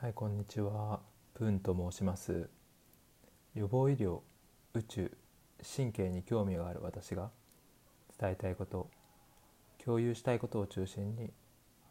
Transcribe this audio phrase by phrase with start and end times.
[0.00, 1.00] はい、こんにちは。
[1.34, 2.48] プンと申します。
[3.56, 4.20] 予防医療、
[4.72, 5.10] 宇宙、
[5.76, 7.32] 神経に興味がある私が
[8.16, 8.88] 伝えたいこと、
[9.84, 11.32] 共有したいことを中心に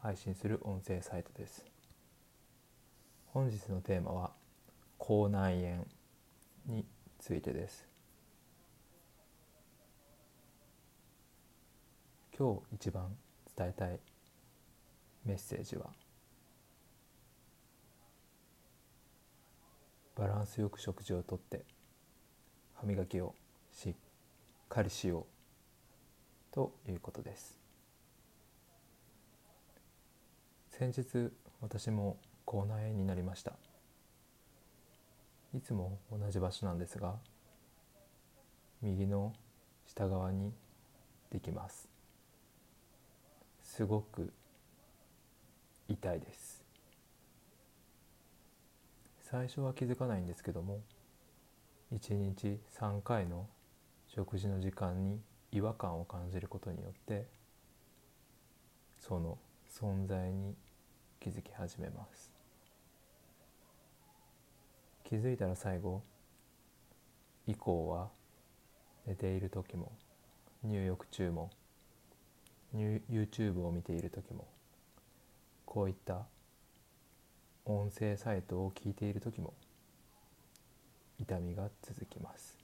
[0.00, 1.66] 配信する音声サイトです。
[3.26, 4.30] 本日のテーマは
[4.96, 5.86] 口内炎
[6.66, 6.86] に
[7.18, 7.86] ついてです。
[12.38, 13.14] 今日一番
[13.54, 14.00] 伝えたい
[15.26, 15.90] メッセージは
[20.18, 21.64] バランスよく食事をとって
[22.74, 23.36] 歯磨きを
[23.72, 23.94] しっ
[24.68, 25.24] かりしよう
[26.54, 27.56] ということです。
[30.70, 33.52] 先日私も口内炎になりました。
[35.56, 37.14] いつも同じ場所なんですが
[38.82, 39.32] 右の
[39.86, 40.52] 下側に
[41.30, 41.88] できます。
[43.62, 44.32] すごく
[45.88, 46.57] 痛いです。
[49.30, 50.80] 最初は気づかないんですけども
[51.92, 53.46] 1日3回の
[54.06, 55.20] 食事の時間に
[55.52, 57.26] 違和感を感じることによって
[58.98, 59.36] その
[59.70, 60.54] 存在に
[61.20, 62.30] 気づき始めます。
[65.04, 66.02] 気づいたら最後
[67.46, 68.08] 以降は
[69.06, 69.92] 寝ている時も
[70.64, 71.50] 入浴中も
[72.74, 74.46] YouTube を見ている時も
[75.66, 76.24] こういった
[77.70, 79.52] 音声サイトを聞いている時も
[81.20, 82.56] 痛みが続きます。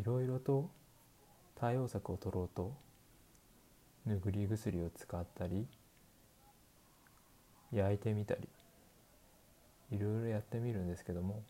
[0.00, 0.70] いろいろと
[1.56, 2.72] 対応策を取ろうと
[4.06, 5.66] ぬぐり薬を使ったり
[7.72, 8.48] 焼いてみたり
[9.90, 11.42] いろいろやってみるんですけども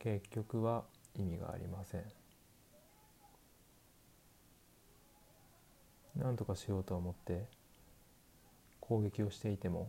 [0.00, 0.82] 結局は
[1.16, 2.02] 意味がありません。
[6.16, 7.46] 何とかしようと思って
[8.92, 9.88] 攻撃をしていても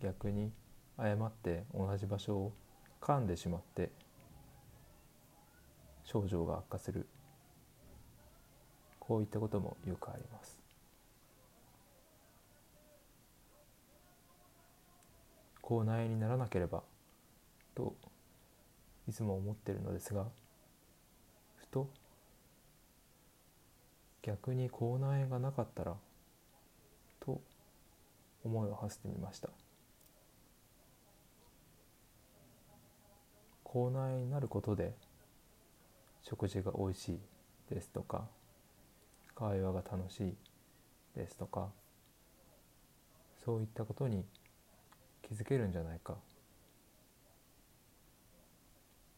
[0.00, 0.52] 逆に
[0.96, 2.52] 誤って同じ場所を
[3.00, 3.90] 噛んでしまって
[6.04, 7.08] 症状が悪化する。
[9.00, 10.60] こういったこともよくあります。
[15.60, 16.84] 口内炎にならなければ
[17.74, 17.96] と
[19.08, 20.26] いつも思ってるのですが
[21.56, 21.90] ふと
[24.22, 25.96] 逆に口内炎がなかったら
[28.46, 29.50] 思いを馳せてみました。
[33.64, 34.94] 口内になることで
[36.22, 37.20] 食事が美味しい
[37.68, 38.26] ですとか
[39.34, 40.36] 会話が楽しい
[41.14, 41.68] ですとか
[43.44, 44.24] そういったことに
[45.22, 46.16] 気づけるんじゃないか。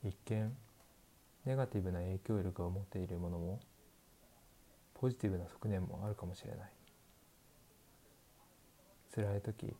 [0.05, 0.57] 一見
[1.45, 3.61] ネガティブな影響力を持っているものも
[4.95, 6.78] ポジティブな側面もあるかもしれない。
[9.19, 9.75] 辛い時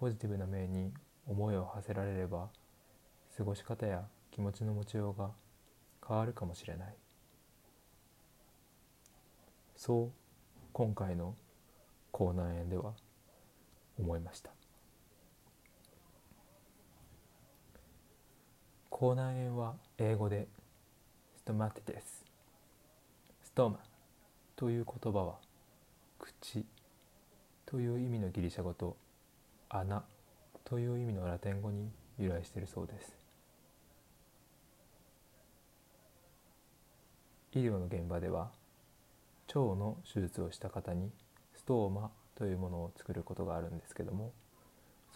[0.00, 0.92] ポジティブな面に
[1.24, 2.48] 思いを馳せられれば
[3.36, 4.02] 過ごし方や
[4.32, 5.30] 気持ちの持ちようが
[6.04, 6.94] 変わるかもしれない。
[9.76, 10.10] そう
[10.72, 11.36] 今回の
[12.10, 12.94] 口内炎では
[14.00, 14.50] 思いました。
[18.90, 20.48] 口内炎は英語で
[21.36, 22.24] ストマティテス。
[23.44, 23.78] ストーマ
[24.56, 25.36] という言葉は
[26.18, 26.66] 口
[27.66, 28.96] という意味のギリシャ語と
[29.68, 30.04] 穴
[30.64, 33.16] という意味のラテン語に由来しているそうです。
[37.52, 38.50] 医療の現場では
[39.48, 41.10] 腸の手術をした方に
[41.54, 44.32] ストーマというものを作ることがあるんですけども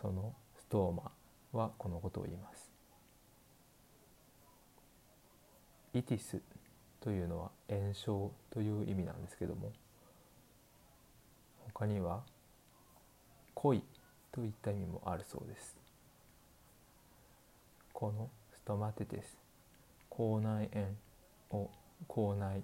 [0.00, 2.70] そのストーマはこのことを言います。
[5.94, 6.40] イティス
[7.00, 9.72] というのは炎症という意味なんですけども
[11.74, 12.22] 他には
[13.60, 13.82] 恋
[14.30, 15.76] といった意味もあるそうです。
[17.92, 19.36] このストマテテス。
[20.08, 20.86] 口内炎
[21.50, 21.68] を
[22.06, 22.62] 口内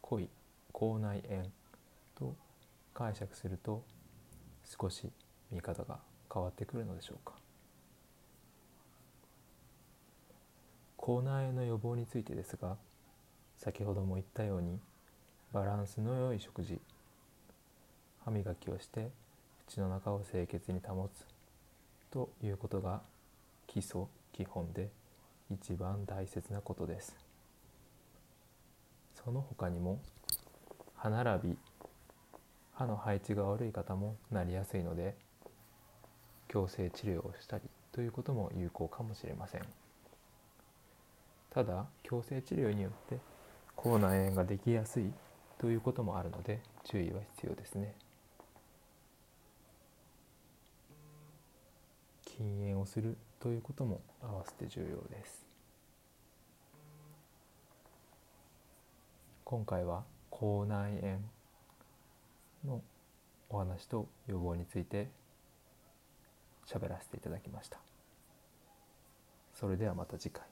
[0.00, 0.28] 恋
[0.72, 1.44] 口内炎
[2.16, 2.36] と
[2.94, 3.82] 解釈すると
[4.64, 5.10] 少し
[5.50, 5.98] 見方が
[6.32, 7.34] 変わってくるのでしょうか。
[10.96, 12.76] 口内炎の予防についてですが
[13.56, 14.78] 先ほども言ったように
[15.52, 16.80] バランスの良い食事
[18.24, 19.10] 歯磨きをして
[19.68, 21.26] 口の中を清潔に保つ
[22.10, 23.02] ということが
[23.66, 24.88] 基礎基本で
[25.50, 27.14] 一番大切なことです。
[29.22, 30.00] その他にも
[30.96, 31.58] 歯並び
[32.72, 35.14] 歯の配置が悪い方もなりやすいので
[36.48, 39.62] 矯正治療をしたりということも有効かもしれません。
[41.50, 43.18] ただ矯正治療によって
[43.76, 45.12] 口内炎ができやすい
[45.58, 47.94] ということもあるので注意は必要ですね。
[52.38, 55.44] 禁煙をするということも合わせて重要です。
[59.42, 61.18] 今回は口内炎
[62.64, 62.82] の
[63.48, 65.08] お話と予防について
[66.64, 67.80] 喋らせていただきました。
[69.52, 70.44] それではまた次回。